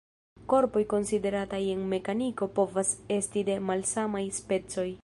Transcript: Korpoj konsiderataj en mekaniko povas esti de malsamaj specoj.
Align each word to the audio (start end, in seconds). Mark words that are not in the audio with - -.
Korpoj 0.53 0.81
konsiderataj 0.93 1.61
en 1.75 1.85
mekaniko 1.93 2.49
povas 2.57 2.95
esti 3.21 3.47
de 3.53 3.61
malsamaj 3.71 4.27
specoj. 4.43 4.91